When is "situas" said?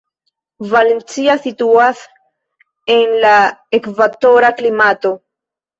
1.43-2.01